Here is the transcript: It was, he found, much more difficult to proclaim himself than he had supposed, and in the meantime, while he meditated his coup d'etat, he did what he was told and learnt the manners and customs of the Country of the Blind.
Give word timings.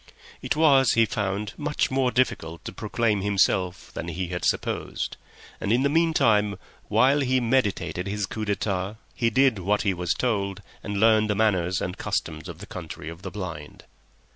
It 0.41 0.55
was, 0.55 0.93
he 0.93 1.05
found, 1.05 1.53
much 1.57 1.91
more 1.91 2.09
difficult 2.11 2.65
to 2.65 2.71
proclaim 2.73 3.21
himself 3.21 3.91
than 3.93 4.07
he 4.07 4.29
had 4.29 4.43
supposed, 4.43 5.15
and 5.59 5.71
in 5.71 5.83
the 5.83 5.89
meantime, 5.93 6.57
while 6.87 7.19
he 7.19 7.39
meditated 7.39 8.07
his 8.07 8.25
coup 8.25 8.43
d'etat, 8.45 8.95
he 9.13 9.29
did 9.29 9.59
what 9.59 9.83
he 9.83 9.93
was 9.93 10.15
told 10.15 10.63
and 10.81 10.99
learnt 10.99 11.27
the 11.27 11.35
manners 11.35 11.81
and 11.81 11.99
customs 11.99 12.49
of 12.49 12.57
the 12.57 12.65
Country 12.65 13.09
of 13.09 13.21
the 13.21 13.29
Blind. 13.29 13.83